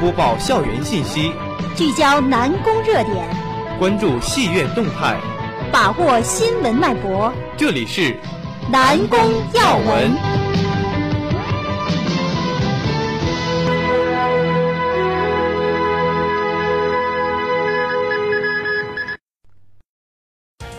[0.00, 1.32] 播报校园信息，
[1.74, 3.16] 聚焦南宫热点，
[3.80, 5.18] 关注戏院动态，
[5.72, 7.32] 把握新闻脉搏。
[7.56, 8.16] 这里是
[8.70, 9.18] 南宫
[9.54, 10.12] 要闻。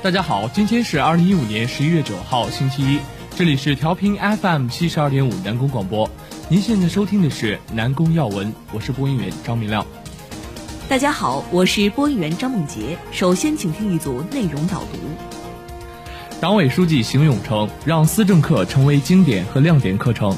[0.01, 3.01] 大家好，今天是二零一五年十一月九号，星期一，
[3.39, 6.09] 这里是调频 FM 七十二点五南宫广播。
[6.49, 9.87] 您现在收听的是南宫要闻，我是播音员张明亮。
[10.89, 12.97] 大家好，我是播音员张梦洁。
[13.13, 14.97] 首先，请听一组内容导读。
[16.41, 20.35] 党委书记邢勇称，让思政课成为经典和亮点课程。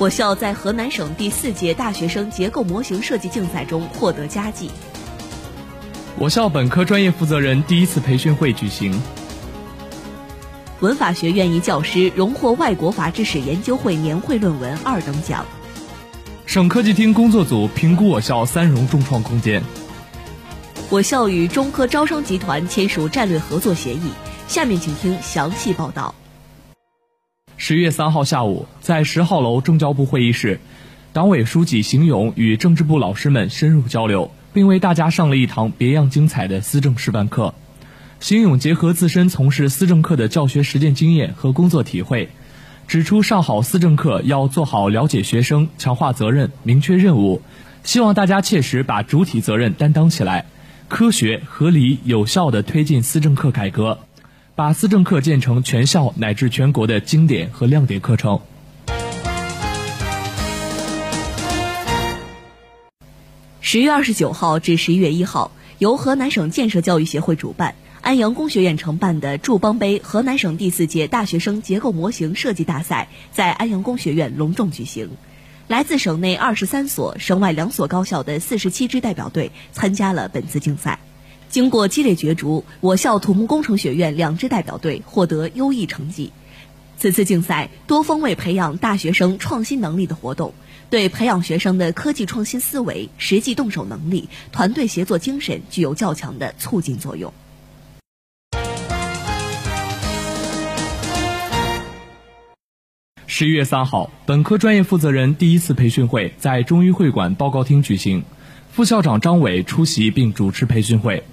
[0.00, 4.68] 我校在河南省第四届大学生结构模型设计竞赛中获得佳绩。
[6.18, 9.00] 我校本科专业负责人第一次培训会举行。
[10.82, 15.46] 文法学院一教师荣获外国法制史研究会年会论文二等奖。
[16.44, 19.62] 省科技厅工作组评估我校三融众创空间。
[20.90, 24.10] 我校与中科招商集团签署战略合作协议。
[24.48, 26.16] 下面请听详细报道。
[27.56, 30.58] 十月三号下午，在十号楼政教部会议室，
[31.12, 37.54] 党委书记邢勇与政治部老师们深入交流，并为大家上了一堂别样精彩的思政示范课。
[38.22, 42.28] 邢勇结合自身从事思政课的教学实践经验和工作体会，
[42.86, 47.42] 指出上好思政课要做好了解学生、强化责任、明确任务，
[47.82, 50.46] 希望大家切实把主体责任担当起来，
[50.86, 53.98] 科学、合理、有效地推进思政课改革，
[54.54, 58.40] 把思政课建成全校乃至全国的经典和亮点课程。
[63.60, 67.74] 十月二十九号至十一月一号，由河南省建设教育协会主办。
[68.02, 75.10] 安阳工学院承办的“筑邦杯”河南省第四届大学生结构模型设计大赛在安阳工学院隆重举行。
[75.68, 80.98] 来自省内二十三所、省外两所高校的四十七支代表队参加了本次竞赛。
[81.48, 86.32] 经过激烈角逐，我校土木工程学院两支代表队获得优异成绩。
[86.98, 90.54] 此次竞赛多方位培养大学生创新能力的活动，
[90.90, 97.32] 对培养学生的科技创新思维、实际动手能力、团队协作精神具有较强的促进作用。
[103.42, 108.22] 十一月三号，本科专业负责人第一次培训会在中医会馆报告厅举行，
[108.70, 111.24] 副校长张伟出席并主持培训会。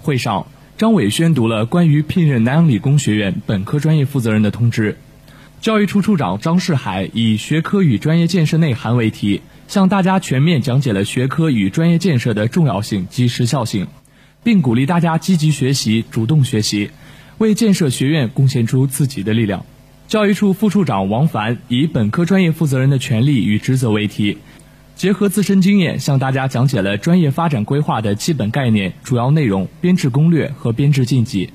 [0.00, 0.46] 会上，
[0.78, 4.96] 张伟宣读了关于聘任南阳理工学院本科专业负责人的通知。
[5.60, 13.88] 教育处处长张世海以“学科与专业建设内涵”为题，向大家全面讲解了学科与专业建设的重要性及时效性，
[14.42, 16.90] 并鼓励大家积极学习、主动学习，
[17.36, 19.66] 为建设学院贡献出自己的力量。
[20.06, 24.38] 教育处副处长王凡以本科专业负责人的权利与职责为题，
[24.94, 31.50] 结合自身经验，向大家讲解了专业发展规划的基本概念、主要内容、编制攻略和编制禁忌。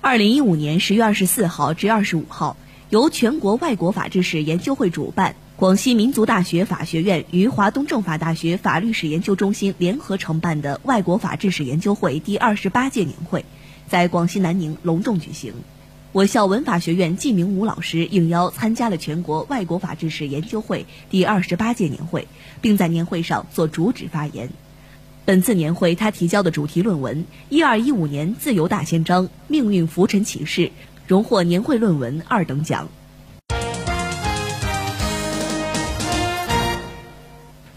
[0.00, 2.56] 二零一五年十月二十四号至二十五号，
[2.90, 5.34] 由全国外国法制史研究会主办。
[5.56, 13.42] 广西民族大学法学院与华东政法大学法律史研究中心联合承办的外国法制史研究会第二十八届年会，
[13.88, 15.54] 在广西南宁隆重举行。
[16.12, 22.28] 我校文法学院季明武老师应邀参加了全国外国法制史研究会第二十八届年会，
[22.60, 24.50] 并在年会上做主旨发言。
[25.24, 27.16] 本次年会，他提交的主题论文
[27.48, 30.66] 《一二一五年自由大宪章：命运浮沉启示》
[31.06, 32.90] 荣获年会论文二等奖。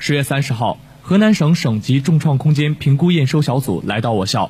[0.09, 4.49] 十月三十号，河南省省级重创空间评估验收小组来到我校，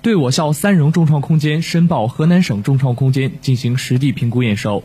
[0.00, 4.82] 对我校三融重创空间申报河南省重创空间进行实地评估验收。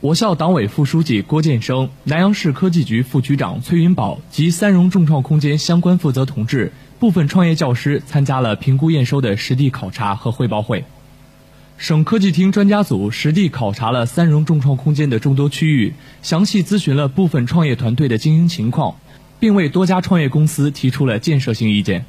[0.00, 10.84] 我校党委副书记郭建生、南阳市科技局副局长崔云宝及三融重创空间相关负责同志、部分创业教师参加了评估验收的实地考察和汇报会。
[11.78, 18.96] 省科技厅专家组实地考察了三融重创空间的众多区域，详细咨询了部分创业团队的经营情况。
[19.38, 22.04] 并为多家创业公司提出了建设性意见。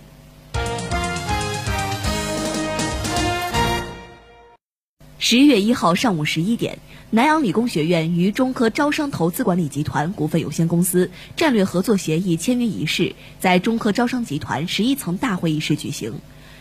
[5.19, 6.79] 十一月一号上午十一点，
[7.09, 16.13] 南阳理工学院与中科招商投资管理集团股份有限公司战略合作协议签约仪式在中科招商集团十一层大会议室举行，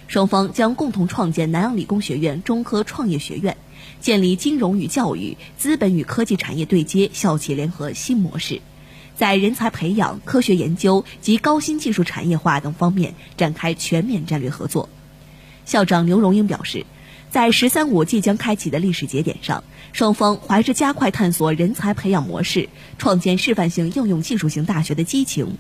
[0.09, 3.57] 双方将共同创建南阳理工学院中科创业学院，
[4.01, 8.61] 建立金融与教育、资本与科技产业对接、校企联合新模式。
[9.17, 14.89] 在人才培养、科学研究及高新技术产业化等方面展开全面战略合作。
[15.65, 16.87] 校长刘荣英表示，
[17.31, 22.69] 在“十三五”即将开启的历史节点上，双方怀着加快探索人才培养模式、
[22.99, 25.57] 创建示范性应用技术型大学的激情，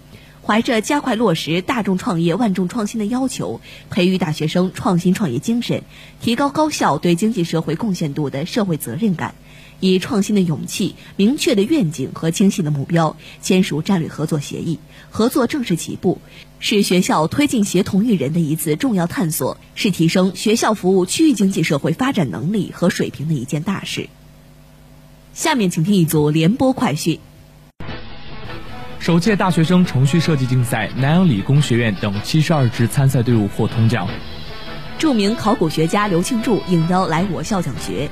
[0.46, 3.60] 怀着加快落实大众创业万众创新的要求，
[3.90, 5.82] 培育大学生创新创业精神，
[6.20, 9.34] 提高高校对经济社会贡献度的社会责任感，
[9.80, 14.78] 以创新的勇气、明确的愿景和清晰的目标，签署战略合作协议，
[15.10, 16.20] 合作正式起步。
[16.58, 24.08] 是学校推进协同育人的一次重要探索，是提升学校服务区域经济社会发展能力和水平的一件大事。
[25.34, 27.20] 下面请听一组联播快讯。
[28.98, 34.08] 首届大学生程序设计竞赛，南阳理工学院等七十二支参赛队伍获铜奖。
[34.98, 38.10] 著名考古学家刘庆柱应邀来我校讲学。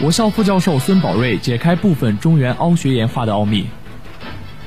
[0.00, 3.66] 我校副教授孙宝瑞解开部分中原凹学研化的奥秘。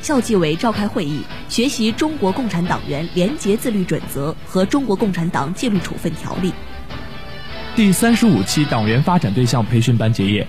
[0.01, 6.49] 校纪委召开会议，学习《中国共产党员廉洁自律准则》和《中国共产党纪律处分条例》。
[7.75, 10.47] 第三十五期党员发展对象培训班结业。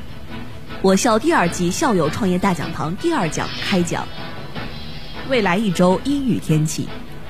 [0.83, 4.07] 我校第二季校友创业大讲堂第二讲开讲。
[5.29, 6.87] 未来一周阴雨天气，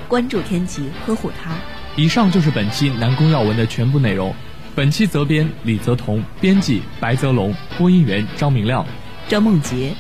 [0.09, 1.53] 关注天气，呵护它。
[1.95, 4.35] 以上就是本期南宫要闻的全部内容。
[4.77, 8.85] 本期责编李泽彤，编辑白泽龙，播音员张明亮、
[9.27, 9.95] 张梦洁。